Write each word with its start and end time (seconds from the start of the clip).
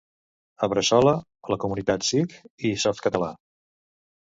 A 0.67 0.69
Bressola, 0.71 1.13
la 1.55 1.59
comunitat 1.67 2.11
Sikh 2.11 2.37
i 2.73 2.77
Softcatalà. 2.89 3.35